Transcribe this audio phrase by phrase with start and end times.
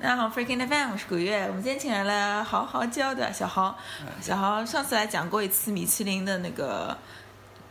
[0.00, 1.42] 大家好，Freaking FM，我是古月。
[1.48, 3.76] 我们今天请来了豪豪教的小豪，
[4.20, 6.96] 小豪上次来讲过一次米其林的那个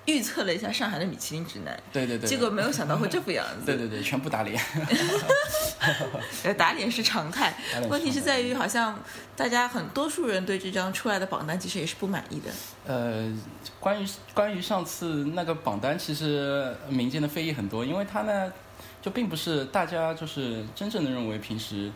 [0.06, 3.64] 预测了一下上海的米其林指南，对对对，结果没有想到会这副样子。
[3.66, 4.62] 对对对，全部打脸。
[6.44, 7.56] 呃，打脸是常态
[7.90, 9.00] 问题是在于好像
[9.38, 12.52] 大家很多数人对这张出来的榜单其实也是不满意的。
[12.88, 13.34] 呃，
[13.80, 18.52] 关于关于上次那个榜单，其实民间的非议很多，因为它呢，
[19.02, 21.90] 就并不是大家就是真正的认为平时，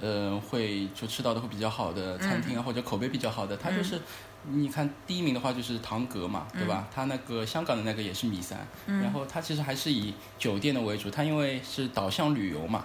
[0.00, 4.00] 呃，会就吃到的会比较好的餐厅啊，或者口碑比较好的，它就是。
[4.46, 6.86] 你看第一名的话就是唐阁嘛，对吧？
[6.94, 12.84] 它那个香港的那个也是米三，然后它其实还是以酒店的为主，它因为是导向旅游嘛，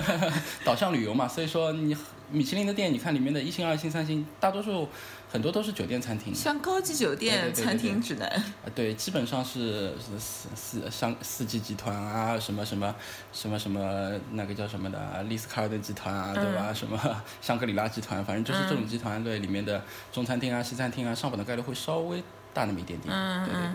[0.64, 1.94] 导向旅游嘛，所以说你
[2.30, 4.88] 米其林的店，你看里面的一星、二星、三星，大多数
[5.30, 6.34] 很多都是酒店餐厅。
[6.34, 12.94] 像高级酒店餐厅指南，啊，对，基本上是是四四像四季集团啊，什么什么
[13.32, 16.72] 什么什么那个叫什么的啊丽思卡尔顿集团啊，对吧？
[16.74, 23.14] 什么香格里拉集团，反正就是这种集团对里面的中餐厅啊、西餐厅啊，上榜的概率会稍微大那么一点点。
[23.14, 23.70] 嗯对对对。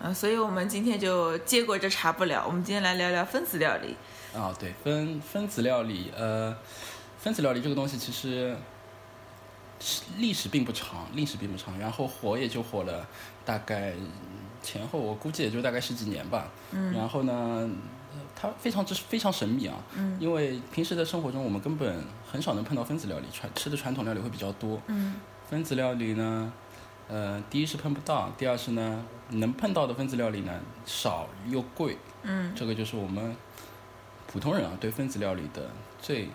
[0.00, 3.96] 啊，所以我们今天就接过这茬不聊，我们今天来聊聊分子料理。
[4.32, 6.56] 啊，对，分分子料理，呃，
[7.28, 8.56] 分子料理这个东西其实
[9.78, 13.06] 是历史并不长，历史并不长，然后火也就火了
[13.44, 13.92] 大概
[14.62, 16.48] 前后，我估计也就大概十几年吧。
[16.70, 16.90] 嗯。
[16.94, 17.68] 然后呢，
[18.14, 19.76] 呃它非常之非常神秘啊。
[19.94, 20.16] 嗯。
[20.18, 24.80] 因为平时的生活中，我们根本很少能碰到分子料理，传吃的传统料理会比较多。
[24.86, 25.16] 嗯。
[25.50, 26.50] 分子料理呢，
[27.08, 31.98] 呃，第一是碰不到，第二是呢，能碰到的分子料理呢少又贵。
[32.22, 33.36] 嗯这个就是我们
[34.26, 35.70] 普通人啊对分子料理的
[36.00, 36.30] 最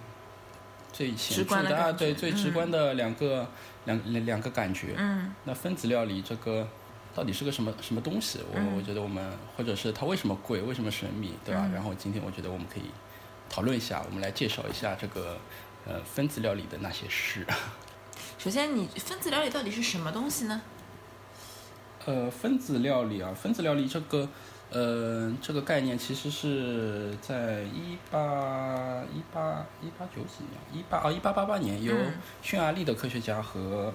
[0.93, 3.45] 最显直著的啊，对最直观的两个、
[3.85, 4.93] 两两两个感觉。
[4.97, 6.65] 嗯那分子料理这个
[7.13, 8.39] 到底是个什么什么东西？
[8.53, 11.63] 我、嗯我觉得我们或者是它为什么贵，为什么神秘，对吧？
[11.65, 12.83] 嗯然后今天我觉得我们可以
[13.49, 15.37] 讨论一下，我们来介绍一下这个
[15.85, 17.45] 呃分子料理的那些事。
[18.37, 20.61] 首先，你分子料理到底是什么东西呢？
[22.05, 24.27] 呃，分子料理啊，分子料理这个，
[24.73, 33.93] 呃，这个概念其实是在一八一八一八九几年，一八啊一八八八年，由嗯匈牙利的科学家和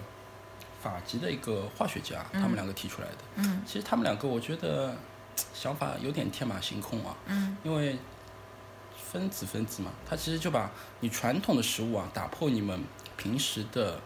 [0.81, 3.15] 法籍的一个化学家，他们两个提出来的。
[3.34, 4.94] 嗯其实他们两个，我觉得
[5.53, 7.99] 想法有点天马行空啊，嗯因为
[8.97, 12.81] 分子分子嘛，它其实就把你传统的食物啊，打破你们
[13.16, 13.99] 平时的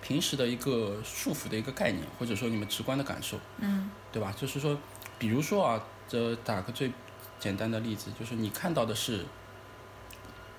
[0.00, 4.32] 平时的一个束缚的一个概念，或者说你们直观的感受，嗯对吧？
[4.34, 4.78] 就是说，
[5.18, 6.92] 比如说啊，这打个最
[7.40, 9.24] 简单的例子，就是你看到的是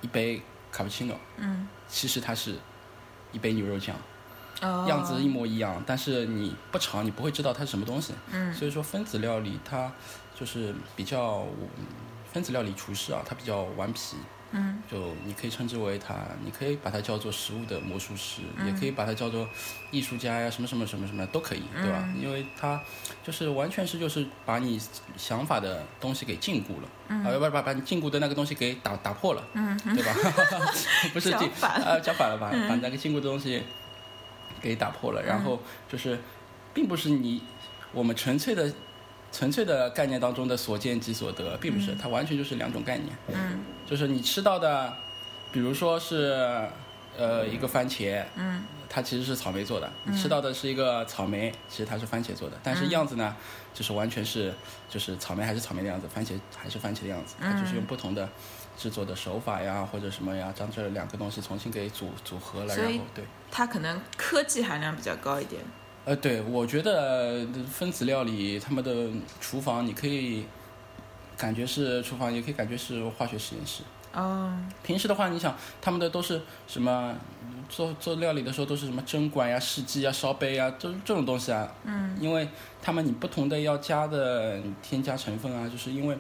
[0.02, 2.56] 一杯卡布奇诺，嗯，其实它是
[3.32, 3.96] 一杯牛肉酱，
[4.62, 8.14] 哦，样子一模一样，但是你不尝，你不会知道它是什么东西。
[8.32, 9.92] 嗯所以说分子料理它
[10.38, 11.46] 就是比较
[11.78, 11.86] 嗯
[12.32, 14.16] 分子料理厨师啊，他比较顽皮，
[14.52, 19.48] 嗯就你可以称之为它，你可以把它叫做食物的魔术师，也可以把它叫做
[19.92, 22.04] 艺术家呀，什么什么什么什么都可以，对吧？
[22.20, 22.82] 因为他
[23.24, 24.82] 就是完全是就是把你
[25.18, 26.88] 想法的东西给禁锢了，
[27.24, 30.14] 啊，要不然把把你禁锢的那个东西给打打破了，嗯对吧？
[31.14, 32.50] 不是禁讲反啊，讲反了吧？
[32.68, 33.62] 把那个禁锢的东西
[34.62, 36.20] 给打破了，然后就是，
[36.74, 37.42] 并不是你
[37.94, 38.72] 我们纯粹的
[39.32, 43.16] 纯粹的概念当中的所见即所得，并不是，它完全就是两种概念。
[43.34, 44.94] 嗯就是你吃到的，
[45.52, 46.68] 比如说是
[47.18, 53.36] 呃一个番茄，嗯它其实是草莓做的，你吃到的是一个草莓，其实它是番茄做的，但是样子呢，
[53.74, 54.54] 就是完全是
[54.90, 58.28] 就是草莓还是草莓的样子，番茄还是番茄的样子，它就是用不同的
[58.78, 63.24] 制作的手法呀或者什么呀，将这两个东西重新给组组合了，然后对。
[63.52, 65.62] 它可能科技含量比较高一点。
[66.10, 69.08] 呃，对，我觉得分子料理他们的
[69.40, 70.44] 厨房，你可以
[71.38, 73.84] 感觉是厨房，也可以感觉是化学实验室。
[74.16, 77.16] 哦，平时的话，你想他们的都是什么？
[77.70, 81.72] 做做料理的时候都是什么针管呀、试剂呀、烧杯呀，这这种东西啊。
[81.86, 82.50] 嗯因为
[82.82, 86.18] 他们你不同的要加的添加成分啊，就是因为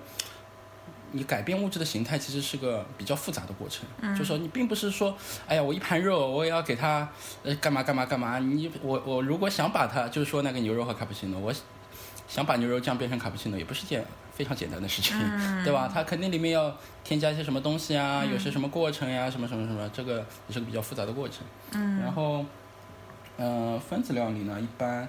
[1.11, 3.85] 你改变物质的形态其实是个比较复杂的过程。
[4.01, 5.15] 嗯就说你并不是说，
[5.47, 7.07] 哎呀，我一盘肉我也要给它
[7.43, 8.39] 呃干嘛干嘛干嘛。
[8.39, 11.53] 你我我如果想把它，就是说那个牛肉和卡布奇诺，我
[12.27, 15.89] 想把牛肉酱变成卡布奇诺，也不是件非常简单的事情，嗯对吧？
[15.91, 20.17] 它肯定里面要添加一些什么东西啊，有些什么过程呀，什么什么什么，这个
[20.47, 21.39] 也是个比较复杂的过程。
[21.73, 22.45] 嗯然后，
[23.37, 25.07] 呃，分子料理呢，一般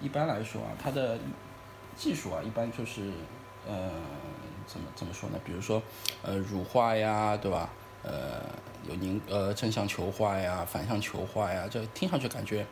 [0.00, 1.18] 一般来说啊，它的
[1.96, 3.10] 技术啊，一般就是
[3.68, 3.90] 呃，
[4.70, 5.38] 怎么怎么说呢？
[5.44, 5.82] 比如说
[6.22, 7.68] 呃，乳化呀，对吧？
[8.02, 8.40] 呃，
[8.88, 12.64] 有凝呃正向球化呀，反向球化呀，这听上去感觉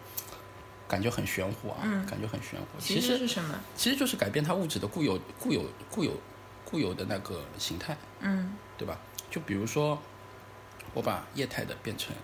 [0.86, 2.66] 感觉很玄乎啊，嗯感觉很玄乎。
[2.78, 3.58] 其其实是什么？
[3.76, 6.12] 其实就是改变它物质的固有固有固有
[6.64, 8.96] 固有的那个形态，嗯对吧？
[9.30, 9.98] 就比如说
[10.94, 12.14] 我把液态的变成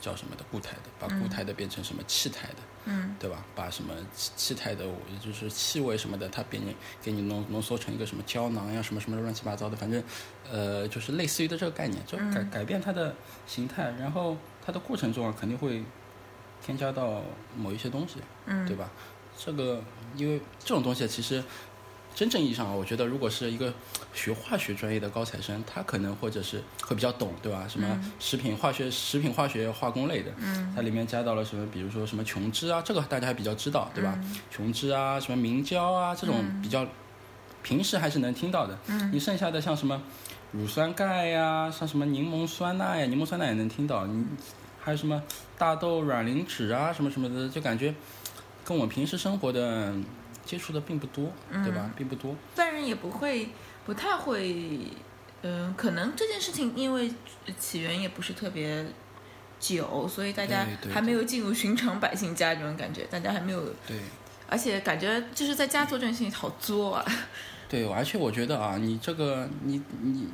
[0.00, 3.44] 叫什么的固态的，把固态的变成什么气态的，嗯对吧？
[3.54, 6.62] 把什么气气态的，也就是气味什么的，它变
[7.02, 10.02] 给你浓浓缩成一个什么胶囊呀，什么什么乱七八糟的，反正
[10.50, 13.14] 呃，就是类似于的这个概念，就改、改变它的
[13.46, 15.82] 形态，然后它的过程中啊，肯定会
[16.64, 17.22] 添加到
[17.56, 18.16] 某一些东西，
[18.46, 18.90] 嗯对吧？
[19.38, 19.82] 这个
[20.14, 21.42] 因为这种东西其实
[22.16, 23.70] 真正意义上啊，我觉得如果是一个
[24.14, 27.66] 学化学专业的高材生，他可能或者是会比较懂，对吧？
[27.68, 27.86] 什么
[28.18, 34.18] 食品化学、食品化学、化工类的，嗯它里面加到了什么，比如说什么琼脂啊，这个大家还比较知道，对吧？
[34.50, 36.86] 琼脂啊，什么明胶啊，这种比较
[37.62, 38.78] 平时还是能听到的。
[38.88, 40.00] 嗯你剩下的像什么
[40.52, 44.06] 乳酸钙呀、像什么柠檬酸钠呀，柠檬酸钠也能听到。
[44.06, 44.24] 你
[44.80, 45.22] 还有什么
[45.58, 47.94] 大豆软磷脂啊，什么什么的，就感觉
[48.64, 49.92] 跟我们平时生活的
[50.46, 51.90] 接触的并不多，对吧？
[51.96, 52.30] 并不多。
[52.32, 53.48] 一般人也不会，
[53.84, 54.56] 不太会，
[55.42, 57.12] 嗯、可能这件事情因为
[57.58, 58.86] 起源也不是特别
[59.60, 63.98] 久，所以大家还没有进入寻常百姓家这种感觉，大家还没有，对
[64.48, 67.04] 而且感觉就是在家做这件事情好作啊，
[67.68, 70.28] 对，而且我觉得啊，你这个你你。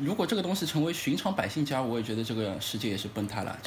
[0.00, 3.58] 如果这个东西成为寻常百姓家，我也觉得这个世界也是崩塌了。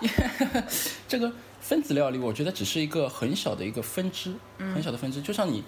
[1.06, 1.30] 这个
[1.64, 5.64] 分子料理，我觉得只是一个很小的一个分支，很小的分支，就像你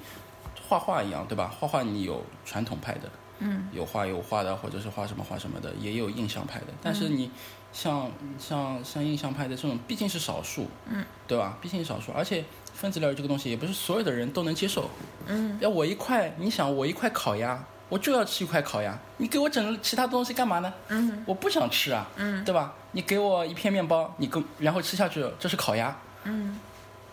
[0.69, 1.51] 画画一样，对吧？
[1.59, 6.67] 画画你有传统派的，嗯，有画油画的，或者是画什么画什么的，也有印象派的。
[6.83, 7.31] 但是你
[7.73, 11.57] 像像像印象派的这种，毕竟是少数，嗯，对吧？
[11.63, 12.45] 毕竟是少数，而且
[12.75, 14.91] 分子料理这个东西也不是所有的人都能接受。
[15.25, 20.73] 嗯，要我一块，你想我一块烤鸭，我就要吃一块烤鸭，你给我整其他东西干嘛呢？
[20.89, 22.75] 嗯，我不想吃啊，嗯，对吧？
[22.93, 26.59] 你给我一片面包，你跟然后吃下去，这是烤鸭，嗯，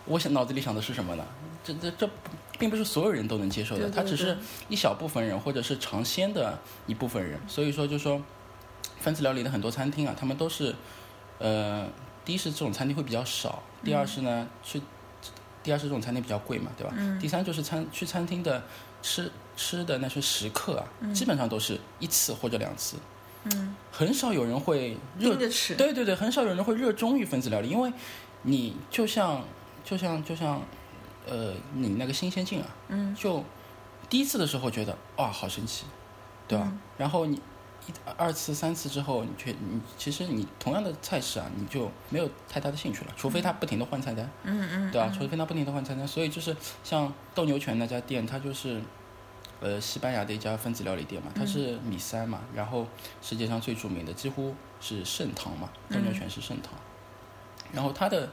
[0.04, 1.24] 我想脑子里想的是什么呢？
[1.62, 2.10] 这这这
[2.58, 4.36] 并不是所有人都能接受的，对对它只是
[4.68, 7.40] 一小部分人或者是尝鲜的一部分人。
[7.46, 8.20] 所以说，就说
[8.98, 10.74] 分子料理的很多餐厅啊，他们都是，
[11.38, 11.86] 呃，
[12.24, 14.82] 第一是这种餐厅会比较少，第二是呢去，
[15.62, 16.92] 第二是这种餐厅比较贵嘛，对吧？
[16.96, 18.62] 嗯第三就是餐去餐厅的
[19.02, 22.96] 吃吃的那些食客啊，基本上都是一次或者两次，
[23.44, 27.92] 嗯，很少有人会热着吃，对对对，很少有人会热衷于分子料理，因为
[28.42, 29.44] 你就像
[29.84, 30.60] 就像就像
[31.26, 33.44] 呃，你那个新鲜劲啊，嗯，就
[34.08, 35.84] 第一次的时候觉得哇好神奇，
[36.48, 36.64] 对吧？
[36.66, 37.36] 嗯然后你
[37.86, 45.12] 一二次三次之后，你却你其实你同样的菜式啊，你就没有太大的兴趣了，除非他不停的换菜单，嗯嗯，对吧？
[45.16, 48.82] 除非他不停的换菜单，所以就是像斗牛犬那家店，它就是。
[49.60, 52.86] 呃，西班牙的一家分子料理店嘛，它是米塞嘛，然后
[53.22, 56.72] 世界上最著名的几乎是盛唐嘛，斗牛犬是盛唐，
[57.72, 58.28] 然后它的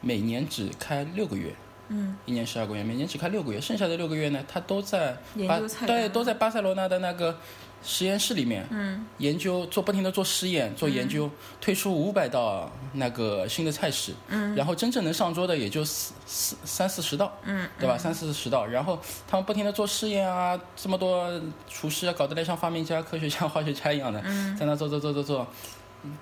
[0.00, 1.54] 每年只开六个月，
[1.88, 5.16] 嗯，一年十二个月，每年只开六个月，剩下的六个月呢，它都在
[5.46, 7.38] 巴对都在巴塞罗那的那个
[7.84, 17.98] 实验室里面，嗯，研究做不停的做实验做研究，推出五百道那个新的菜式，嗯，然后真正能上桌的也就四四三四十道，嗯，对吧？
[17.98, 18.98] 三四十道，然后
[19.28, 21.30] 他们不停的做试验啊，这么多
[21.68, 24.56] 厨师啊，搞得来像发明家、科学家、化学家一样的，嗯。
[24.56, 25.46] 在那做做做做做，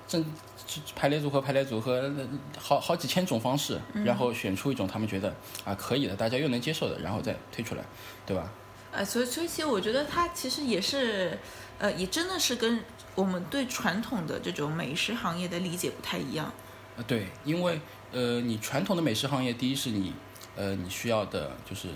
[0.09, 0.25] 正
[0.97, 2.11] 排列组合、排列组合，
[2.59, 4.05] 好好几千种方式，嗯。
[4.05, 5.33] 然后选出一种他们觉得
[5.65, 7.85] 啊可以的，大家又能接受的，然后再推出来，
[8.27, 8.51] 对吧？
[8.93, 11.39] 呃，所以所以其实我觉得它其实也是，
[11.79, 12.85] 呃，也真的是跟
[13.15, 16.53] 我们对传统的这种美食行业的理解不太一样。
[16.97, 17.81] 呃，对，因为
[18.13, 20.13] 呃，你传统的美食行业，第一是你
[20.55, 21.89] 呃你需要的就是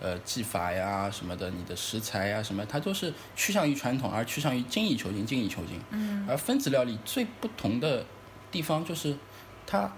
[0.00, 5.80] 呃技法呀什么的，你的食材呀什么，它都是趋向于传统，而趋向于精益求精，精益求精。
[5.90, 8.06] 嗯而分子料理最不同的
[8.52, 9.16] 地方就是
[9.66, 9.92] 它，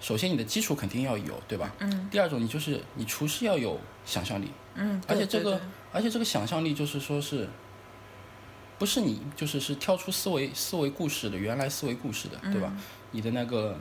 [0.00, 1.70] 首先你的基础肯定要有，对吧？
[1.80, 5.60] 嗯第二种，你就是你厨师要有想象力，嗯，而且这个
[5.92, 7.48] 而且这个想象力就是说是，
[8.78, 12.72] 不是你就是是跳出思维思维故事的原来思维故事的，对吧？
[13.10, 13.76] 你的那个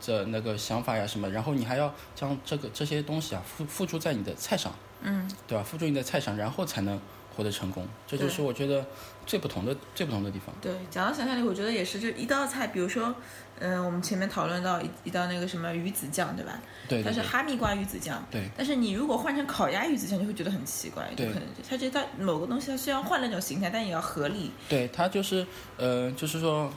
[0.00, 5.64] 这那个想法呀什么，然后你还要将这个这些东西啊付付诸在你的菜上，嗯对吧？
[5.64, 7.00] 付诸你的菜上，然后才能
[7.34, 7.86] 获得成功。
[8.06, 8.86] 这就是我觉得
[9.26, 10.54] 最不同的最不同的地方。
[10.60, 13.14] 对，讲到想象力，我觉得也是，就一道菜，比如说，
[13.60, 16.60] 嗯、我们前面讨论到一一道那个什么鱼子酱，对吧？
[16.88, 18.24] 对它是哈密瓜鱼子酱。
[18.30, 24.50] 对但是你如果换成烤鸭鱼子酱，就会觉得很奇怪，就对可能就它觉得它某个东西它虽然换了一种形态，但也要合理。
[24.68, 25.46] 对，它就是
[25.76, 26.70] 呃，就是说。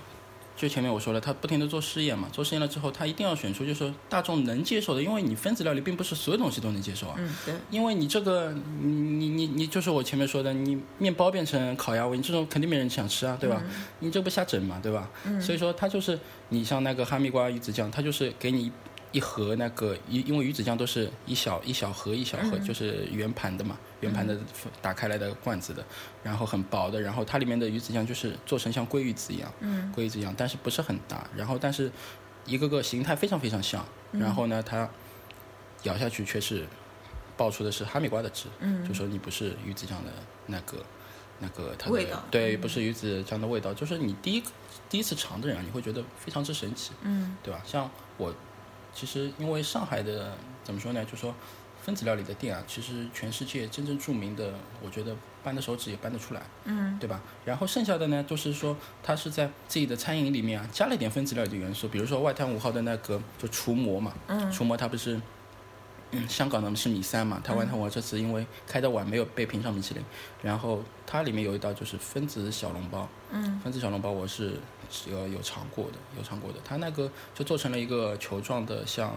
[0.62, 7.16] 就前面我说了，他不停的做试验嘛，做试验了之后，他一定要选出就是说大众能接受的，因为你分子料理并不是所有东西都能接受啊。
[7.18, 13.60] 嗯，对，因为你这个，你你你你就是我前面说的，你面包变成烤鸭味，你这种肯定没人想吃啊，对吧？
[14.02, 15.10] 你这不瞎整嘛，对吧？
[15.42, 18.72] 所以说他就是你像那个哈密瓜鱼子酱，他就是给你
[19.12, 24.38] 一盒那个，因因为鱼子酱都是一小一小盒一小盒，就是圆盘的嘛，圆盘的
[24.82, 25.84] 打开来的罐子的，
[26.24, 31.92] 然后很薄的，然后它里面的鱼子酱就是做成像鲑鱼子一样，嗯，鲑鱼子一样，但是不是很大，然后但是
[32.46, 34.90] 一个个形态非常非常像，然后呢，它
[35.84, 36.66] 咬下去却是
[37.36, 40.12] 爆出的是哈密瓜的汁，嗯，就说你不是鱼子酱的
[40.46, 40.78] 那个
[41.40, 42.24] 那个它的味道。
[42.32, 44.44] 对，不是鱼子酱的味道，就是你第一
[44.90, 47.36] 第一次尝的人啊，你会觉得非常之神奇，嗯。
[47.44, 47.62] 对吧？
[47.66, 48.34] 像我，
[48.94, 50.34] 其实因为上海的
[50.64, 51.34] 怎么说呢，就说
[51.82, 57.22] 分子料理的店啊，其实全世界真正著名的，我觉得扳的手指也扳得出来，嗯对吧？
[57.46, 65.20] 然后剩下的呢，就是说它是在自己的餐饮里面啊，加了一点分子料理的元素，比如说外滩五号的那个就厨魔嘛，嗯厨魔它不是。
[66.14, 70.04] 嗯，香港的是米三嘛，台湾它我这次因为开的晚没有被评上米其林，
[70.44, 74.60] 然后它里面有一道就是分子小笼包，嗯分子小笼包我是
[75.10, 76.60] 有有尝过的，有尝过的。
[76.64, 79.14] 它那个就做成了一个球状的，像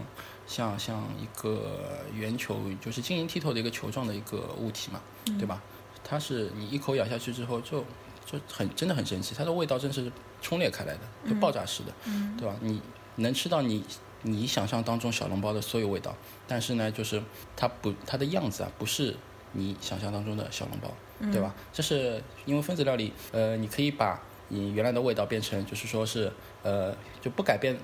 [0.47, 5.01] 像像一个圆球，就是晶莹剔透的一个球状的一个物体嘛，
[5.39, 5.61] 对吧？
[6.03, 7.83] 它是你一口咬下去之后就
[8.25, 12.55] 就很真的很神奇，它的味道真是冲裂开来的，就爆炸式的，嗯对吧？
[12.61, 12.81] 你
[13.15, 13.83] 能吃到你
[14.21, 16.15] 你想象当中小笼包的所有味道，
[16.47, 17.21] 但是呢，就是
[17.55, 19.15] 它不它的样子啊，不是
[19.53, 20.91] 你想象当中的小笼包，
[21.31, 21.53] 对吧？
[21.73, 26.31] 这是因为分子料理，呃，你可以把你原来的味道变成，就是说是
[26.63, 27.77] 呃就不改变，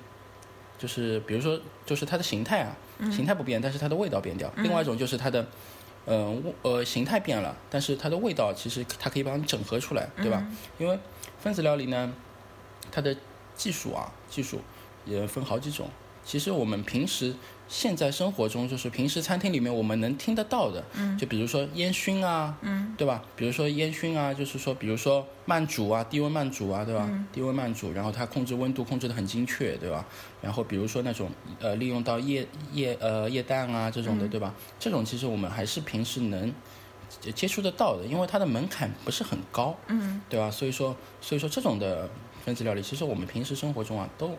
[0.77, 2.75] 就是比如说就是它的形态啊，
[3.11, 4.51] 形态不变，但是它的味道变掉。
[4.57, 5.45] 另外一种就是它的。
[6.03, 10.43] 呃，味呃，形态变了，但是它的味道其实它可以帮你整合出来，对吧？
[10.79, 10.97] 因为
[11.39, 12.11] 分子料理呢，
[12.91, 13.15] 它的
[13.55, 14.59] 技术啊，技术
[15.05, 15.87] 也分好几种。
[16.23, 17.33] 其实我们平时
[17.67, 23.23] 现在生活中，就是平时餐厅里面我们能听得到的，嗯，就比如说烟熏啊，嗯，对吧？
[23.35, 27.09] 比如说烟熏啊，就是说，比如说慢煮啊，低温慢煮啊，对吧？
[27.31, 30.05] 低温慢煮，然后它控制温度控制的很精确，对吧？
[30.41, 34.53] 然后比如说那种呃，利用到液液呃液氮啊这种的，对吧？
[34.79, 36.53] 这种其实我们还是平时能
[37.33, 40.51] 接触得到的，因为它的门槛不是很高，嗯对吧？
[40.51, 42.09] 所以说，所以说这种的
[42.43, 44.37] 分子料理，其实我们平时生活中啊都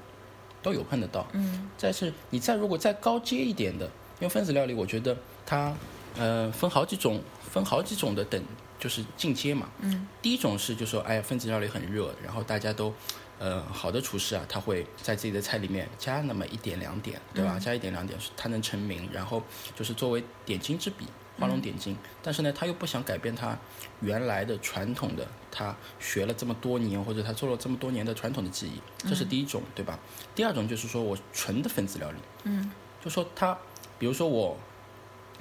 [0.62, 1.26] 都有碰得到。
[1.32, 3.84] 嗯但是你再如果再高阶一点的，
[4.20, 5.74] 因为分子料理，我觉得它
[6.16, 8.42] 呃分好几种，分好几种的等
[8.78, 9.68] 就是进阶嘛。
[9.80, 12.94] 嗯第一种是就说，哎呀，分子料理很热，然后大家都，
[13.38, 17.58] 呃，好的厨师啊，他会在自己的菜里面加那么一点两点，对吧？
[17.58, 19.42] 加一点两点，他能成名，然后
[19.74, 21.06] 就是作为点睛之笔，
[21.42, 21.96] 画龙点睛。
[22.22, 23.58] 但是呢，他又不想改变他
[24.00, 29.98] 原来的传统的，他学了这么多年或者他做了这么多年的传统的技艺，这是第一种，对吧？
[30.34, 32.70] 第二种就是说我纯的分子料理，嗯
[33.04, 33.58] 就说他，
[33.98, 34.56] 比如说我，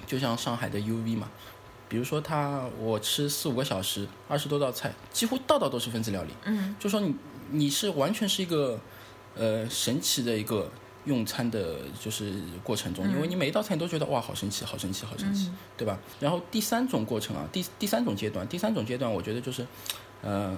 [0.08, 1.30] 就像上海的 UV 嘛，
[1.88, 6.34] 比如说他我吃四五个小时，二十多道菜，几乎道道都是分子料理。
[6.46, 7.16] 嗯就说你
[7.52, 8.80] 你是完全是一个
[9.36, 10.72] 呃神奇的一个
[11.06, 15.98] 用餐的，就是过程中，因为你每一道菜你都觉得哇好神奇，好神奇，好神奇，对吧？
[16.20, 19.66] 然后第三种过程啊，第第三种阶段，第三种阶段，我觉得就是，
[20.22, 20.58] 呃。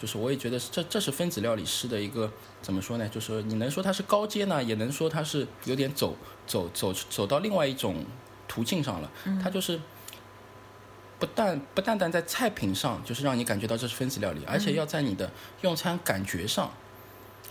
[0.00, 2.30] 就是我也觉得这这是分子料理师的一个
[2.62, 3.08] 怎么说呢？
[3.08, 6.14] 就是你能说它是高阶呢，也能说它是有点走
[6.46, 8.06] 走走走到另外一种
[8.46, 9.10] 途径上了。
[9.42, 9.80] 它就是
[11.18, 15.28] 不但不单单在菜品上，就是让你感觉到这是分子料理，而且要在你的
[15.62, 16.70] 用餐感觉上，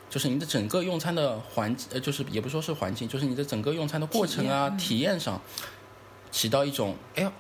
[0.09, 5.41] 就是你的整个用餐的环呃，就是也不说是环境，就是你的整个用餐的过程啊、体验上，
[6.31, 7.31] 起到一种哎呀，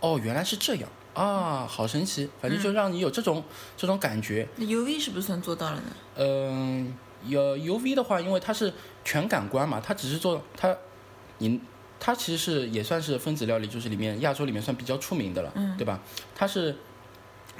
[0.00, 3.42] 哦原来是这样啊，好神奇，反正就让你有这种、
[3.76, 4.46] 这种感觉。
[4.56, 5.82] 那 UV 是不是算做到了呢？
[6.16, 6.94] 嗯，
[7.24, 8.72] 有 UV 的话，因为它是
[9.02, 10.76] 全感官嘛，它只是做它，
[11.38, 11.58] 你
[11.98, 15.98] 它其实是也算是分子料理，就是里面亚洲里面算比较出名的了，嗯对吧？
[16.34, 16.76] 它是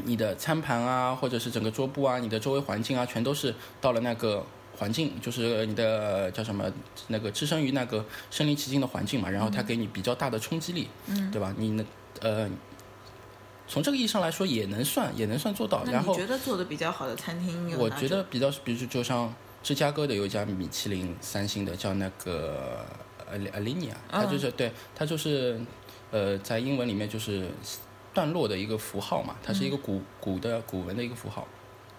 [0.04, 4.44] 你的餐盘啊，或者是整个桌布啊，你的周围环境啊，全都是到了那个
[4.76, 6.70] 环境，就是你的叫什么
[7.08, 11.54] 那个置身于那个身临其境的环境嘛，然后它给你比较大的冲击力，嗯对吧？
[11.56, 11.84] 你呢
[12.20, 12.48] 呃。
[13.68, 15.82] 从这个意义上来说，也能算，也能算做到。
[15.86, 22.86] 然后你觉得做的比较好的餐厅有我觉得比较，比如就像芝加哥的有一家米其林三星的，叫那个
[23.28, 25.60] 呃阿里尼啊，它嗯就是、对，它就是
[26.12, 27.50] 呃在英文里面就是
[28.16, 31.46] 段落的一个符号嘛，它是一个古古的古文的一个符号。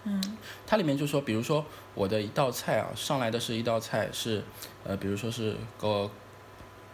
[0.02, 0.20] 嗯。
[0.66, 4.42] 它里面就说，比如说我的一道菜啊，上来的是一道菜是，
[4.82, 6.10] 呃，比如说是个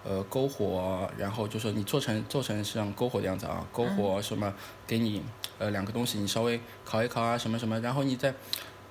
[0.04, 4.52] 呃篝火，然后就说你做成做成像篝火的样子啊，篝火什么
[4.86, 5.22] 给你
[5.58, 8.34] 呃两个东西，你稍微烤一烤啊什么什么，然后你在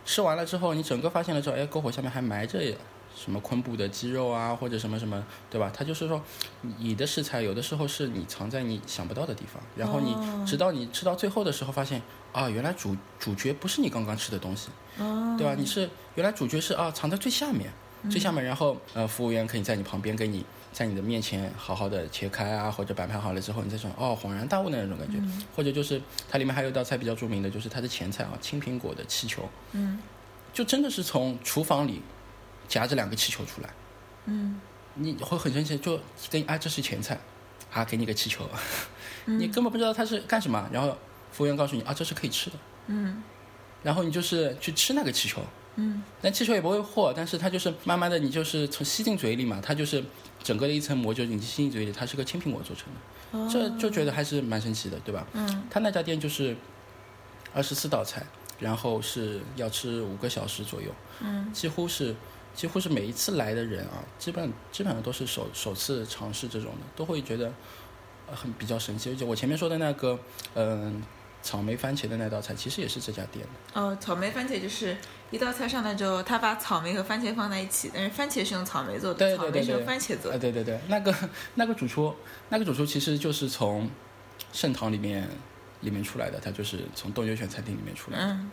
[0.03, 2.59] 吃完了之后，你整个发现了之后，哎，篝火下面还埋着
[3.15, 5.71] 什么昆布的鸡肉啊，或者什么什么，对吧？
[5.75, 6.21] 它就是说，
[6.77, 12.01] 你的食材有的时候是你藏在你想不到的地方，然后你哦直到你吃到最后的时候，发现
[12.31, 15.55] 啊，原来主主角不是你刚刚吃的东西，哦对吧？
[15.57, 17.71] 你是原来主角是啊藏在最下面，
[18.09, 25.21] 最下面，然后呃，服务员可以在你旁边给你在你的面前好好的切开啊，或者摆盘好了之后，你再说哦，恍然大悟的那种感觉。
[25.55, 29.47] 或者就是它里面还有一道菜比较著名的，就是它的前菜啊，青苹果的气球。
[29.73, 29.99] 嗯
[30.51, 31.99] 就真的是从厨房里
[32.73, 33.69] 夹着两个气球出来，
[34.25, 34.59] 嗯。
[34.95, 35.99] 你会很生气，就
[36.31, 37.19] 跟啊这是前菜，
[37.71, 38.49] 啊给你个气球，
[39.25, 39.37] 嗯。
[39.39, 40.97] 你根本不知道它是干什么，然后
[41.31, 42.55] 服务员告诉你啊这是可以吃的，
[42.87, 43.21] 嗯。
[43.83, 45.39] 然后你就是去吃那个气球，
[45.75, 46.01] 嗯。
[46.19, 50.03] 但气球也不会破，但是它就是慢慢的你就是从吸进嘴里嘛，它就是
[50.41, 55.27] 整个的一层膜就是你吸进嘴里，它是个青苹果做成的，这就觉得还是蛮神奇的，对吧？
[55.33, 55.63] 嗯。
[55.69, 56.55] 他那家店就是
[57.53, 58.23] 二十四道菜，
[58.59, 60.89] 然后是要吃五个小时左右，
[61.21, 61.51] 嗯。
[61.51, 62.15] 几乎是
[62.53, 67.51] 几乎是每一次来的人啊，基本基本上都是首首次尝试这种的，都会觉得
[68.27, 69.09] 呃很比较神奇。
[69.09, 70.19] 而且我前面说的那个
[70.55, 71.01] 嗯、
[71.41, 73.81] 草莓番茄的那道菜，其实也是这家店的。
[73.81, 74.95] 哦，草莓番茄就是
[75.31, 80.37] 一道菜上来之后，他把草莓和番茄放在一起，但是番茄是用草莓做的，对对草莓是用番茄做的。
[80.37, 81.13] 啊，对对对，那个
[81.55, 82.15] 那个主厨，
[82.49, 83.89] 那个主厨其实就是从
[84.51, 85.27] 盛唐里面
[85.81, 88.25] 里面出来的，他就是从斗牛犬餐厅里面出来的。
[88.25, 88.51] 嗯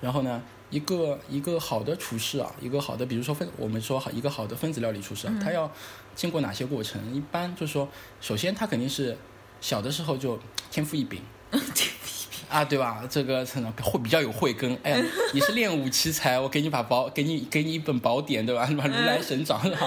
[0.00, 5.70] 然后呢，一个一个好的厨师啊，一个好的，比如说分，我们说好一个好的分子料理厨师啊，他要
[6.16, 7.14] 经过哪些过程？
[7.14, 7.86] 一般就是说，
[8.20, 9.16] 首先他肯定是
[9.60, 10.36] 小的时候就
[10.72, 11.20] 天赋异禀。
[11.52, 11.62] 天
[12.00, 13.06] 赋异禀啊，对吧？
[13.08, 13.44] 这个
[13.82, 14.74] 会比较有慧根。
[14.82, 18.66] 哎呀， 你是练武奇才，我给你把宝，给你给你一本宝典，对吧？
[18.66, 19.78] 什 么如来神掌啊？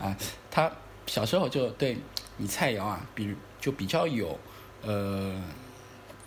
[0.00, 0.16] 啊，
[0.50, 0.70] 他
[1.06, 1.96] 小时候就对
[2.38, 4.36] 你菜肴啊，比就比较有
[4.82, 5.40] 呃，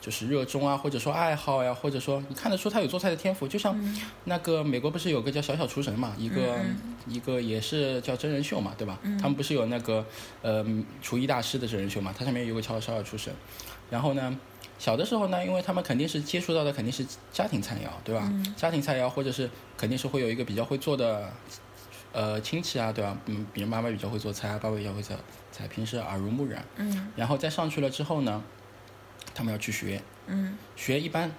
[0.06, 3.48] 就是热衷啊，或者说爱好呀、或者说你看得出他有做菜的天赋。
[3.48, 3.76] 就像
[4.26, 6.58] 那个美国不是有个叫小小厨神嘛，一个、
[7.08, 9.00] 一个也是叫真人秀嘛，对吧？
[9.20, 10.06] 他们不是有那个
[10.44, 10.64] 呃
[11.02, 13.34] 厨艺大师的真人秀嘛，它上面有个叫小小厨神，
[13.90, 14.38] 然后呢。
[14.78, 18.30] 小的时候呢，因为他们肯定是接触到的肯定是家庭菜肴，对吧？
[18.58, 21.32] 家庭菜肴或者是肯定是会有一个比较会做的，
[22.12, 23.18] 呃，亲戚啊，对吧？
[23.28, 25.16] 嗯，比如妈妈比较会做菜，爸爸比较会做
[25.50, 26.62] 菜，平时耳濡目染。
[26.76, 28.44] 嗯然后再上去了之后呢，
[29.36, 31.30] 他们要去学，嗯，学一般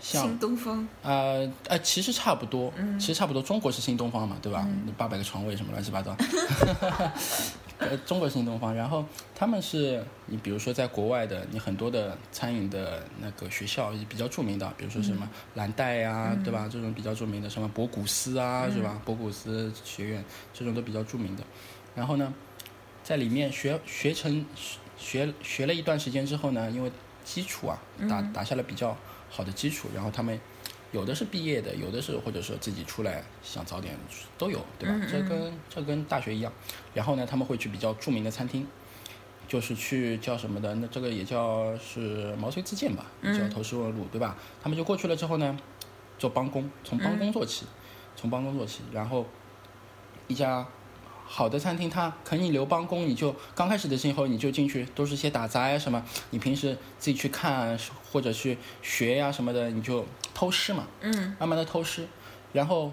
[0.00, 0.88] 像新东方。
[1.02, 3.40] 呃呃，其实差不多，其实差不多。
[3.40, 4.66] 中国是新东方嘛，对吧？
[4.96, 6.16] 八百个床位什么乱七八糟。
[7.78, 16.68] 呃，中国是新东方，然后他们是你比如说在国外的，你很多的餐饮的那个学校也比较著名的，比如说什么蓝带呀、对吧？
[16.70, 19.00] 这种比较著名的，什么博古斯啊，是吧？
[19.04, 20.24] 博古斯学院
[20.54, 21.42] 这种都比较著名的。
[21.96, 22.32] 然后呢，
[23.02, 24.46] 在里面学学成
[24.96, 26.92] 学学了一段时间之后呢，因为
[27.24, 28.96] 基础啊打打下了比较
[29.30, 30.38] 好的基础，然后他们
[30.92, 33.96] 有的是毕业的，有的是或者说自己出来想早点
[34.36, 35.06] 都有，对吧？
[35.10, 36.52] 这跟这跟大学一样。
[36.92, 38.66] 然后呢，他们会去比较著名的餐厅，
[39.48, 44.36] 就是去叫什么的，那这个也叫是毛遂自荐吧，也叫投石问路，对吧？
[44.62, 45.58] 他们就过去了之后呢，
[46.18, 47.64] 做帮工，从帮工做起，
[48.14, 49.26] 从帮工做起，然后
[50.28, 50.66] 一家
[51.34, 57.78] 好的餐厅，他肯你留帮工，你就刚开始的时候你就进去，都是些打杂呀什么，你平时自己去看
[58.12, 61.34] 或者去学呀什么的，你就偷师嘛，嗯。
[61.40, 62.06] 慢慢的偷师，
[62.52, 62.92] 然后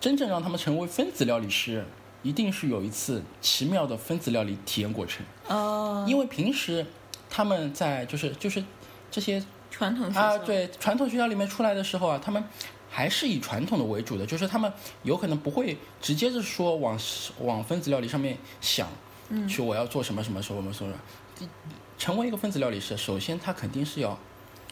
[0.00, 1.84] 真正让他们成为分子料理师，
[2.24, 6.84] 一定是有一次奇妙的分子料理体验过程，哦，因为平时
[7.30, 8.64] 他们在就是就是
[9.08, 10.38] 这些传统学啊，校。
[10.38, 12.42] 对，传统学校里面出来的时候啊，他们
[12.90, 14.72] 还是以传统的为主的，就是他们
[15.02, 16.98] 有可能不会直接是说往
[17.40, 18.88] 往分子料理上面想，
[19.28, 20.92] 嗯去我要做什么什么什么什么。
[21.98, 24.16] 成为一个分子料理师，首先他肯定是要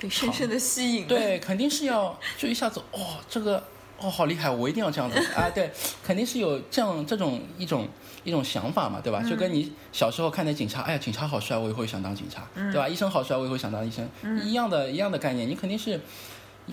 [0.01, 1.07] 被深深的吸引。
[1.07, 3.63] 对，肯定是要就一下子哦，这个
[3.99, 5.51] 哦好厉害，我一定要这样子啊！
[5.53, 5.71] 对，
[6.05, 7.89] 肯定是有这样这种一种
[8.23, 9.23] 一种想法嘛，对吧？
[9.29, 12.89] 就跟你小时候看见警察，哎呀，警察好帅，我以后想当警察，对吧？
[12.89, 14.09] 医生好帅，我以后想当医生，
[14.45, 16.01] 一样的一样的概念，你肯定是你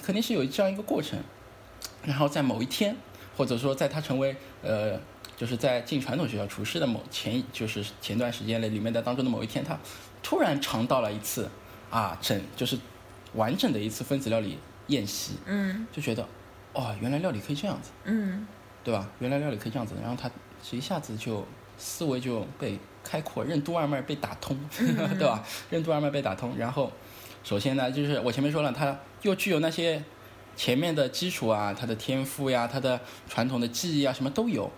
[0.02, 1.20] 肯定是有这样一个过程，
[2.04, 2.96] 然后在某一天，
[3.38, 5.00] 或者说在他成为呃。
[5.36, 9.76] 就是在进传统学校厨师的某前，就是前段时间里里面的当中的某一天，他
[10.22, 11.50] 突然尝到了一次
[11.90, 12.78] 啊整就是
[13.34, 16.26] 完整的一次分子料理宴席，嗯就觉得
[16.74, 18.46] 哦，原来料理可以这样子，嗯
[18.84, 19.10] 对吧？
[19.20, 20.30] 原来料理可以这样子，然后他
[20.72, 21.44] 一下子就
[21.80, 25.44] 思维就被开阔，任督二脉被打通， 对吧？
[25.72, 26.92] 任督二脉被打通，然后
[27.44, 30.02] 首先呢，就是我前面说了，他又具有那些
[30.56, 34.72] 前面的基础啊，他的天赋呀，他的传统的技艺啊，什么都有，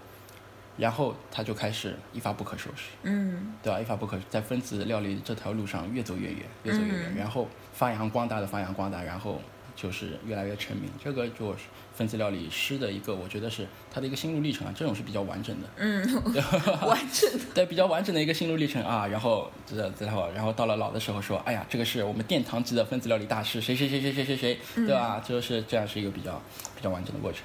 [0.78, 2.90] 然后他就开始一发不可收拾。
[3.04, 3.80] 嗯对吧？
[3.80, 9.40] 一发不可，在分子料理这条路上越走越远，越走越远，嗯然后发扬光大的发扬光大，然后
[9.76, 10.90] 就是越来越成名。
[11.04, 11.60] 这个就是
[11.96, 16.04] 分子料理师的一个，我觉得是他的一个心路历程啊，这种是比较完整的，嗯，
[16.88, 17.46] 完整的。
[17.54, 19.06] 对，比较完整的一个心路历程啊。
[19.08, 25.24] 然后这然后然后到了老的时候说，哎呀，这个是我们殿堂级的分子料理大师，谁谁谁谁谁谁谁，对吧？
[25.28, 26.42] 就是这样是一个比较
[26.76, 27.42] 比较完整的过程。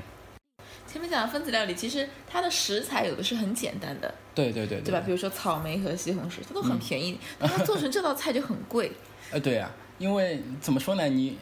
[0.86, 5.00] 前面讲的分子料理，其实它的食材有的是很简单的，对对对对吧？
[5.06, 8.90] 比如说草莓和西红柿，它都很便宜，但它做成这道菜就很贵。
[9.30, 11.38] 呃，对呀、因为怎么说呢，你，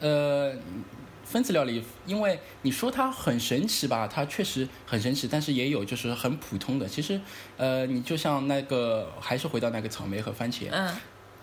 [0.00, 0.52] 呃，
[1.24, 6.86] 分子料理，因为你说它很神奇吧，它确实很神奇，但是也有就是很普通的。
[6.86, 7.20] 其实，
[7.56, 10.94] 呃，你就像那个，还是回到那个草莓和番茄，嗯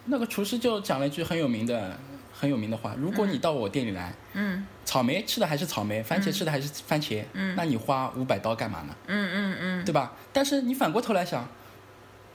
[0.06, 2.00] 那个厨师就讲了一句很有名的、
[2.32, 8.96] 很有名的话：如果你到我店里来，嗯草莓吃的还是草莓，番茄吃的还是番茄，嗯那你花五百刀干嘛呢？
[9.08, 10.14] 嗯嗯嗯，对吧？
[10.32, 11.48] 但是你反过头来想，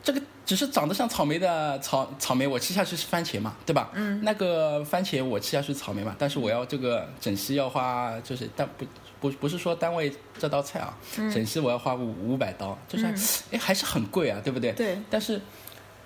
[0.02, 3.88] 这个只是长得像草莓的草草莓，我吃下去是番茄嘛，对吧？
[3.94, 8.84] 嗯，那个番茄我吃下去是草莓嘛，但是我要这个整席要花，就是但不
[9.20, 11.30] 不不是说单位这道菜啊，嗯。
[11.30, 13.06] 整席我要花五五百刀，就是
[13.52, 14.72] 哎、还是很贵啊，对不对？
[14.72, 15.40] 对，但是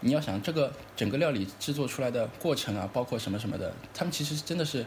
[0.00, 4.84] 你要想这个整个料理制作出来的过程啊，包括什么什么的，他们其实真的是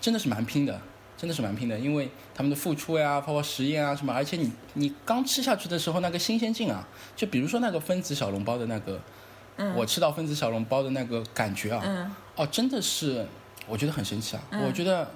[0.00, 0.80] 真的是蛮拼的，
[1.22, 9.00] 真的是蛮拼的，因为他们的付出呀，包括实验啊什么，而且你你刚吃下去的时候那个新鲜劲啊，就比如说那个分子小笼包的那个，
[9.56, 13.24] 嗯我吃到分子小笼包的那个感觉啊，嗯哦，真的是
[13.68, 15.08] 我觉得很神奇啊，我觉得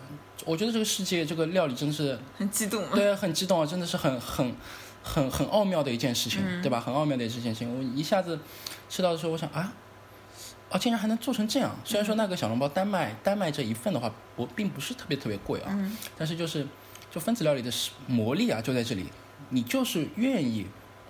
[0.44, 2.84] 我觉得这个世界这个料理真是很激动。
[2.94, 4.54] 对，很激动啊，真的是很很
[5.02, 6.78] 很很奥妙的一件事情，嗯对吧？
[6.80, 7.76] 很奥妙的一件事情。
[7.76, 8.38] 我一下子
[8.88, 9.72] 吃到的时候，我想啊，
[10.70, 11.74] 哦，竟然还能做成这样。
[11.84, 16.66] 虽然说那个小笼包单卖单卖这一份的话，不并不是特别特别贵啊，嗯但是就是
[17.10, 19.06] 就分子料理的是魔力啊，就在这里，
[19.50, 20.66] 你就是愿意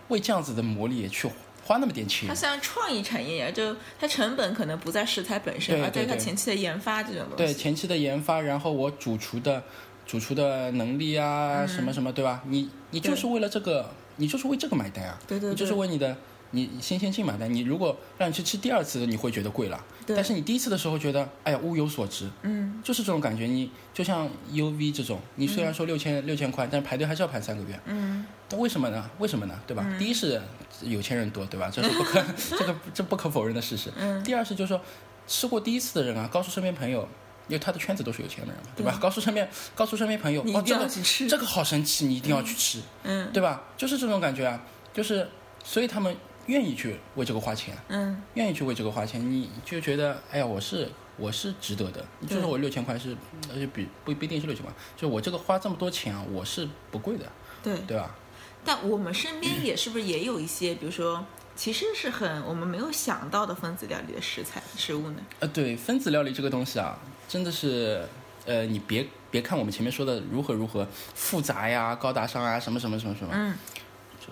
[0.09, 1.29] 为这样子的魔力去
[1.65, 2.35] 花那么点钱它。
[2.35, 7.37] 像创意产业一样，就它成本可能不在食材本身，对而在它对对前期的研发这种东西。
[7.37, 9.63] 对前期的研发，然后我主厨的
[10.07, 12.43] 主厨的能力啊，什么什么，对吧？
[12.47, 15.19] 你你就是为了这个，你就是为这个买单啊。
[15.27, 16.17] 对对对，你就是为你的
[16.53, 17.53] 你新鲜劲买单。
[17.53, 19.85] 你如果让你去吃第二次，你会觉得贵了。
[20.07, 23.45] 对但是你第一次的时候觉得，哎呀，物有所值，嗯就是这种感觉。
[23.47, 27.79] 你就像 UV 这种，你虽然说六千六千块，但是排队还是要排三个月。
[27.87, 29.11] 嗯但为什么呢？
[29.19, 29.61] 为什么呢？
[29.67, 29.85] 对吧？
[29.99, 30.41] 第一是
[30.83, 31.69] 有钱人多，对吧？
[31.73, 32.25] 这是不可
[32.57, 33.93] 这个这不可否认的事实。
[33.97, 34.81] 嗯第二是就是说，
[35.27, 37.09] 吃过第一次的人啊，告诉身边朋友。
[37.49, 38.99] 因为他的圈子都是有钱人嘛，对吧？
[39.01, 42.81] 告诉身边，告诉身边朋友，一定哦这个要去吃这个好神奇，你一定要去吃。
[43.05, 43.63] 嗯对吧？
[43.77, 44.61] 就是这种感觉啊，
[44.93, 45.29] 就是
[45.63, 52.05] 所以他们愿意去为这个花钱，嗯愿意去为这个花钱，你就觉得哎呀，我是我是值得的。
[52.21, 53.17] 你就对说我六千块是，
[53.53, 57.25] 而且比不不一定是六千块，就我这个花这么多钱啊，我是不贵的，
[57.63, 57.77] 对。
[57.87, 58.15] 对吧？
[58.65, 65.21] 但我们身边也是不是也有一些，比如说，其实是很我们没有想到的分子料理的食材食物呢？
[65.39, 68.05] 呃，对，分子料理这个东西啊，真的是，
[68.45, 73.55] 呃，你别别看我们前面说的如何如何复杂呀、高大上啊，什么什么什么什么，嗯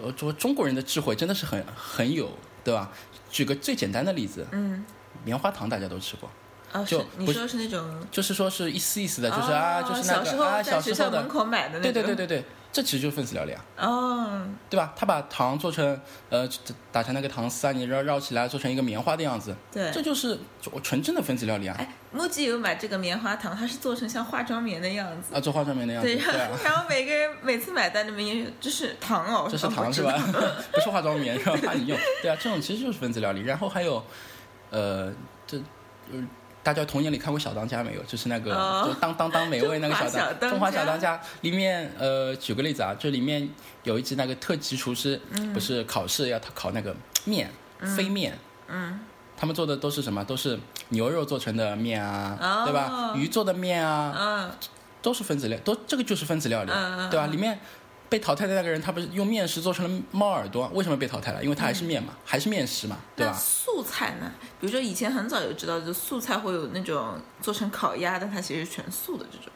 [0.01, 2.31] 说说中国人的智慧真的是很很有，
[2.63, 2.91] 对吧？
[3.31, 4.85] 举个最简单的例子，嗯，
[5.25, 6.31] 棉花糖大家都吃过。
[6.73, 14.93] 哦，就你说是那种，就是说是一丝一丝的，就是啊，哦就是那小时个啊，小时候的门，口买的那对种，对对对对，这其实就是分子料理啊，哦，对吧？
[14.97, 16.49] 他把糖做成呃
[16.91, 20.03] 打成那个糖丝啊，你绕绕起来做成一个棉花的样子，对这。
[20.03, 20.37] 就是
[20.83, 25.33] 纯正的分子料理啊，哎，木吉有买这个棉花糖，它是做成像化妆棉的样子。
[25.33, 30.13] 啊，做化妆棉的样子，对，对然后啊，然后每个人每次买单里面也有，这是糖哦，这是糖是吧？
[30.75, 31.57] 不是化妆棉是吧？
[31.65, 33.43] 怕你用，对啊，这种其实就是分子料理。
[33.43, 34.05] 然后还有，
[34.71, 35.13] 呃，
[35.47, 35.59] 这
[36.13, 36.27] 呃。
[36.65, 38.03] 大家童年里看过《小当家》没有？
[38.05, 38.89] 就是那个，哦。
[38.89, 41.21] 就当当当美味那个小小当中华小当家。
[41.43, 43.47] 里面，呃，举个例子啊，就里面
[43.83, 45.21] 有一集那个特级厨师，
[45.53, 46.97] 不是考试要他考那个
[47.27, 47.51] 面，
[47.97, 48.37] 飞面，
[48.69, 48.99] 嗯，
[49.37, 50.25] 他们做的都是什么？
[50.25, 52.65] 都是牛肉做成的面啊，哦。
[52.65, 53.13] 对吧？
[53.15, 54.51] 鱼做的面啊，嗯。
[55.03, 57.27] 都是分子料，都这个就是分子料理，嗯嗯对吧？
[57.27, 57.33] 嗯。
[57.33, 57.61] 里面
[58.09, 60.69] 被淘汰的那个人，他不是用面食做成了猫耳朵？
[60.75, 61.43] 为什么被淘汰了？
[61.43, 63.33] 因为他还是面嘛，还是面食嘛，对吧？
[63.33, 64.31] 素菜呢？
[64.61, 69.49] 比如说以前很早就知道，就素菜会有那种做成烤鸭，但它其实是全素的这种。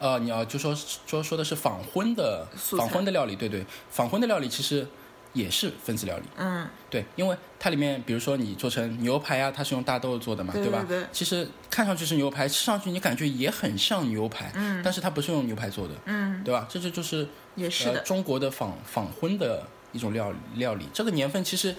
[0.00, 0.74] 呃，你要就说
[1.06, 4.86] 说说的是仿荤的仿荤的料理，对对，仿荤的料理其实
[5.34, 10.60] 也是分子料理，嗯，对，因为它里面比如说你做成牛排啊，它是用大豆做的嘛，吧？
[10.60, 16.66] 对对对其实看上去是牛排，吃上去你感觉也很像牛排，嗯，但是它不是用牛排做的，嗯，对吧？
[16.68, 17.98] 这就就是呃也是的。
[18.00, 21.74] 中国的仿仿荤的一种料料理，这个年份其实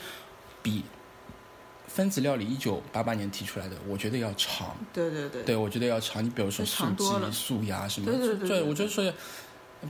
[0.62, 0.84] 比
[1.88, 4.78] 分子料理一九八八年提出来的，我觉得要长。
[4.94, 5.44] 对对对。
[5.44, 6.24] 对，我觉得要长。
[6.24, 9.12] 你比如说素鸡、素鸭什么，对对对对我觉得说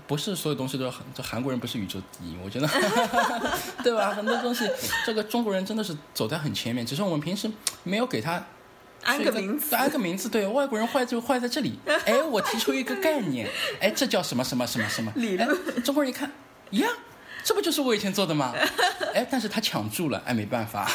[0.08, 2.68] 不是所有东西都是很，这韩国人不是宇宙第一，我觉得，
[3.84, 4.12] 对吧？
[4.14, 4.70] 很多东西，
[5.06, 7.50] 这个中国人真的是走在很前面，只是我们平时
[7.84, 8.44] 没有给他
[9.04, 10.30] 安个名字，安个名字。
[10.30, 11.80] 对，外国人坏就坏在这里。
[12.06, 13.50] 哎，我提出一个概念，
[13.80, 16.32] 哎，这叫什么什么什么什么理论哎中国人一看，
[16.72, 16.88] 呀。
[17.42, 18.54] 这不就是我以前做的吗？
[19.16, 20.86] 哎，但是他抢住了，哎，没办法，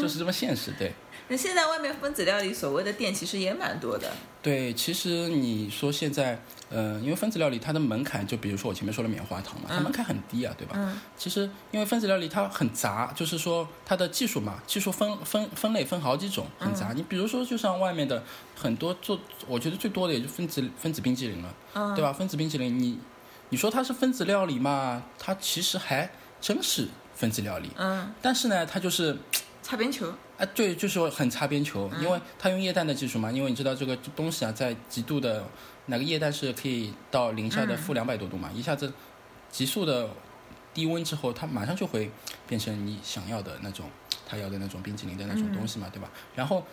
[0.00, 0.92] 就是这么现实，对。
[1.30, 4.10] 那现在外面分子料理所谓的店其实也蛮多的。
[4.42, 10.72] 对，其实你说现在，呃，因为分子料理它的门槛，就比如说我前面说的棉花糖嘛，它门槛很低啊，对吧？
[10.74, 10.98] 嗯。
[11.16, 16.92] 其实因为分子料理它很杂，就是说它的技术嘛，技术分分分类分好几种，很杂。
[16.96, 18.20] 你比如说，就像外面的
[18.56, 19.16] 很多做，
[19.46, 22.12] 我觉得最多的也就分子分子冰淇淋了，嗯对吧？
[22.12, 22.98] 分子冰淇淋，你
[23.50, 29.16] 你说它是分子料理嘛，它其实还真是分子料理，嗯，但是呢，它就是。
[29.62, 30.10] 擦边球。
[30.40, 35.44] 啊，对，就是很擦边球，因为它用液氮的技术嘛，因为你知道这个东西啊，在极度的
[35.86, 38.90] 那个液氮是可以到零下的负两百多度嘛，一下子
[39.50, 40.08] 急速的
[40.72, 42.10] 低温之后，它马上就会
[42.48, 43.90] 变成你想要的那种，
[44.26, 46.08] 他要的那种冰淇淋的那种东西嘛，对吧？
[46.34, 46.64] 然后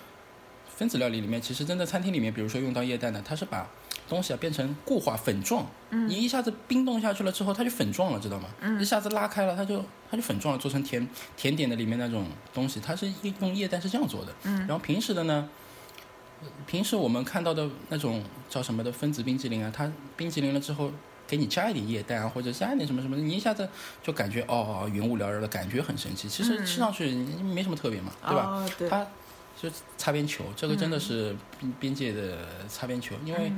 [0.74, 3.70] 分子料理里面，其实真的餐厅里面，比如说用到液氮的，它是把
[4.08, 8.50] 东西啊变成固化粉状，你一下子冰冻下去了之后，它就粉状了，知道吗？
[8.62, 14.34] 嗯一下子拉开了，它就它就粉状了，做成甜甜点的里面那种东西，它是用液氮是这样做的。
[14.44, 15.50] 嗯然后平时的呢，
[16.66, 20.92] 平时我们看到的那种叫什么的分子冰激凌啊，它冰激凌了之后。
[21.30, 23.68] 给你加一点液氮啊，或者加一点什么什么，你一下子
[24.02, 26.30] 就感觉哦，云雾缭绕的感觉很神奇。
[26.30, 28.44] 其实吃上去没什么特别嘛，对吧？
[28.46, 28.88] 哦，对。
[28.88, 29.06] 它
[29.62, 32.38] 就擦边球，这个真的是边边界的
[32.70, 33.52] 擦边球，因为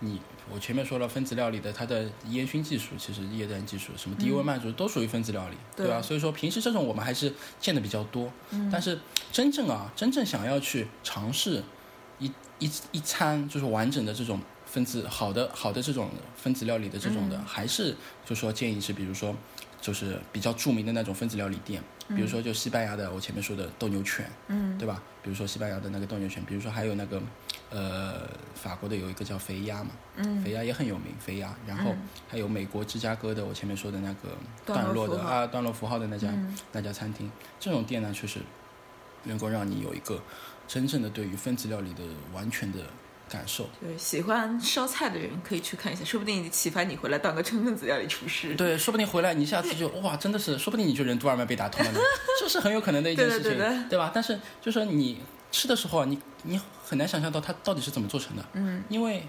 [0.00, 0.20] 你
[0.52, 6.02] 我前面说了分子料理的它的烟熏技术，其实液氮技术，什么低温慢煮都属于分子料理，对吧？
[6.02, 8.32] 所以说平时这种我们还是见的比较多，
[8.70, 8.98] 但是
[9.32, 11.62] 真正啊，真正想要去尝试
[12.18, 14.40] 一一一餐就是完整的这种。
[14.66, 17.94] 分子好的好的这种分子料理的这种的，还是
[18.26, 19.32] 就说建议是，比如说
[19.84, 25.02] 就是比较著名的那种分子料理店，比如说就西班牙的我前面说的斗牛犬，嗯，对吧？
[25.22, 27.20] 比如说西班牙的那个斗牛犬，比如说还有那个
[27.68, 28.22] 呃
[28.54, 31.94] 法国的有一个叫肥鸭嘛，嗯，肥鸭也很有名，肥鸭，然后
[32.30, 34.30] 还有美国芝加哥的我前面说的那个
[34.64, 36.32] 段落的啊段落符号的那家
[36.72, 38.40] 那家餐厅，这种店呢确实
[39.24, 40.18] 能够让你有一个
[40.66, 42.78] 真正的对于分子料理的完全的。
[43.28, 48.54] 感受对喜欢烧菜的人可以去看一下，说不定启发你回来当个纯分子料理厨师。
[48.54, 51.98] 对，说不定回来你下次就哇，真的是，说不定你就任督二脉被打通了呢，
[52.38, 54.12] 这是很有可能的一件事情，对吧？
[54.14, 59.26] 但是就说你吃的时候啊，你你很难想象到它到底是怎么做成的，嗯，因为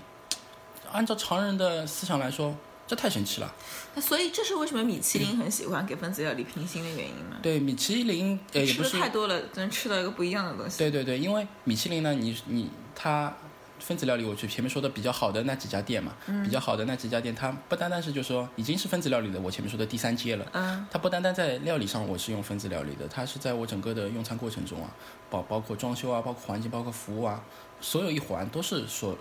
[0.92, 2.56] 按照常人的思想来说，
[2.86, 3.52] 这太神奇了。
[3.96, 7.38] 那所以这是为什么米其林很喜欢给分子料理评星的原因吗？
[7.42, 10.78] 对，米其林呃也不是太多了，能吃到一个不一样的东西。
[10.78, 13.34] 对对对，因为米其林呢，你你它。
[13.80, 24.90] 分子料理，我去前面说的比较好的那几家店嘛，比较好的那几家店，它不单单是就说已经是分子料理的，我前面说的第三阶了，嗯，它不单单在料理上我是用分子料理的，它是在我整个的用餐过程中啊，
[25.30, 27.44] 包包括装修啊，包括环境，包括服务啊，
[27.82, 29.18] 所有一环都是所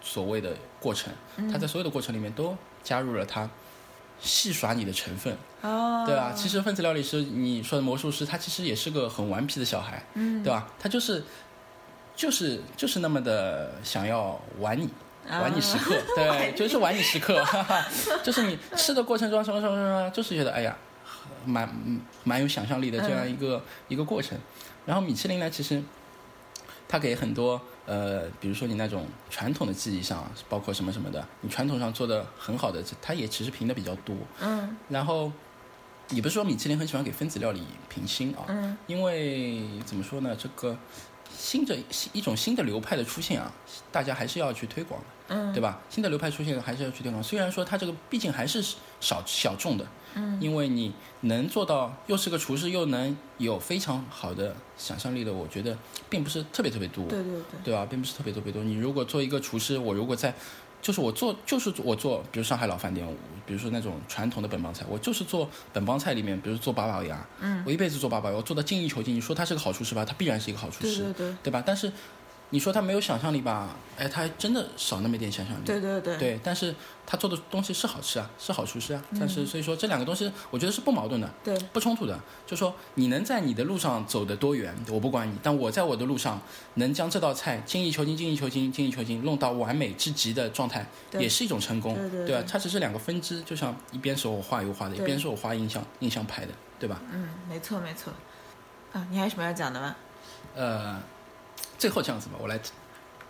[0.00, 1.12] 所谓的过程，
[1.52, 3.48] 它在所有的过程里面都加入了它
[4.18, 6.32] 戏耍你的成分，哦，对吧？
[6.34, 10.66] 其实分子料理师你说的魔术师，他其实也是个很顽皮的小孩，嗯，对吧？
[10.78, 11.22] 他就是。
[12.18, 14.88] 就是就是那么的想要玩你，
[15.30, 17.86] 玩你时刻， 对，就是玩你时刻，哈哈，
[18.24, 20.76] 就是你吃的过程中什么什么什么，就是觉得哎呀，
[21.44, 21.68] 蛮
[22.24, 24.36] 蛮有想象力的这样一个一个过程。
[24.84, 25.80] 然后米其林呢，其实
[26.88, 34.16] 它给很多呃，比如说你那种传统的技艺上，包括什么什么的，你传统上做的很好的，它也其实评的比较多。
[34.40, 34.76] 嗯。
[34.88, 35.30] 然后
[36.10, 38.42] 也不是说米其林很喜欢给分子料理评星啊？
[38.48, 38.76] 嗯。
[38.88, 40.76] 因为怎么说呢，这个。
[41.36, 41.76] 新的
[42.12, 43.52] 一种新的流派的出现啊，
[43.90, 45.80] 大家还是要去推广的，嗯，对吧？
[45.88, 47.22] 新的流派出现还是要去推广。
[47.22, 48.62] 虽然说它这个毕竟还是
[49.00, 55.76] 少小众的，嗯，因为你能做到又是个厨师，又能有非常好的想象力的，我觉得
[56.08, 57.86] 并不是特别特别多，对对对，对吧？
[57.88, 58.62] 并不是特别特别多。
[58.62, 60.34] 你如果做一个厨师，我如果在
[60.80, 63.06] 就是我做，就是我做，比如上海老饭店，
[63.46, 69.14] 比如说那种传统的本帮菜，我就是做本帮菜里面，比如做八宝鸭，嗯，我一辈子做八宝鸭，我做到精益求精。
[69.14, 70.04] 你说他是个好厨师吧？
[70.04, 71.62] 他必然是一个好厨师，对对对，对吧？
[71.64, 71.92] 但是。
[72.50, 73.76] 你说他没有想象力吧？
[73.98, 75.64] 哎，他还真的少那么一点想象力。
[75.64, 76.16] 对对对。
[76.16, 79.02] 对，但是他做的东西是好吃啊，是好厨师啊。
[79.18, 82.18] 但是所以说这两个东西，我觉得是不矛盾的，对，不冲突的。
[82.46, 86.40] 就说你能在你的路上走得多远，我不管你；但我在我的路上
[86.74, 92.42] 能将这道菜精益求精、精益求精、精益求精弄到完美至极的状态，也是一种成功，对吧？
[92.48, 97.00] 它只是两个分支，就像一边是我画油画的，一边是我画印象印象派的，对吧？
[97.12, 98.12] 嗯，没错没错。
[98.92, 99.94] 啊，你还有什么要讲的吗？
[100.54, 100.98] 呃，
[101.78, 102.60] 最后这样子吧，我来。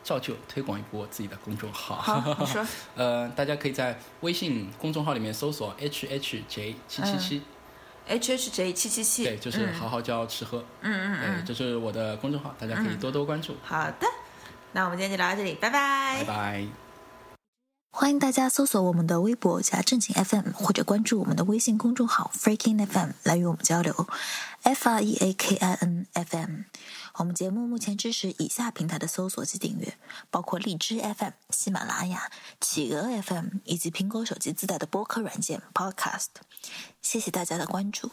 [0.04, 1.96] 照旧推广一波自己的公众号。
[1.96, 2.64] 好，你说。
[2.96, 7.42] 呃，大家可以在微信公众号里面搜索 H H J 七七七。
[8.06, 9.24] H H J 七七七。
[9.24, 10.64] 对，就是好好教吃喝。
[10.80, 11.44] 嗯嗯嗯。
[11.44, 13.54] 这是我的公众号，大家可以多多关注。
[13.62, 14.06] 好的，
[14.72, 16.24] 那我们今天就聊到这里，拜拜。
[16.24, 16.66] 拜拜。
[17.90, 24.06] 欢迎大家搜索我们的微博加正经 FM，或者关注我们的微信公众号 Freaking FM 来与我们交流。
[24.62, 26.60] F R E A K I N F M。
[27.18, 29.98] 我们节目目前支持以下平台的搜索及订阅，
[30.30, 36.28] 包括荔枝 FM、喜马拉雅、企鹅 FM 以及苹果手机自带的播客软件 Podcast。
[37.02, 38.12] 谢谢大家的关注。